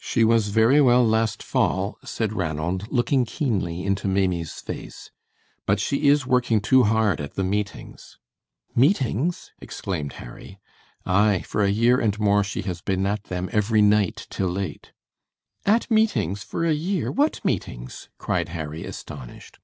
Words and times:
"She 0.00 0.24
was 0.24 0.48
very 0.48 0.80
well 0.80 1.06
last 1.06 1.40
fall," 1.40 1.96
said 2.04 2.32
Ranald, 2.32 2.88
looking 2.90 3.24
keenly 3.24 3.84
into 3.84 4.08
Maimie's 4.08 4.54
face; 4.54 5.12
"but 5.64 5.78
she 5.78 6.08
is 6.08 6.26
working 6.26 6.60
too 6.60 6.82
hard 6.82 7.20
at 7.20 7.34
the 7.34 7.44
meetings." 7.44 8.18
"Meetings!" 8.74 9.52
exclaimed 9.60 10.14
Harry. 10.14 10.58
"Aye, 11.06 11.42
for 11.46 11.62
a 11.62 11.70
year 11.70 12.00
and 12.00 12.18
more 12.18 12.42
she 12.42 12.62
has 12.62 12.80
been 12.80 13.06
at 13.06 13.22
them 13.30 13.48
every 13.52 13.80
night 13.80 14.26
till 14.28 14.48
late." 14.50 14.90
"At 15.64 15.88
meetings 15.88 16.42
for 16.42 16.64
a 16.64 16.74
year! 16.74 17.12
What 17.12 17.44
meetings?" 17.44 18.08
cried 18.18 18.48
Harry, 18.48 18.84
astonished. 18.84 19.60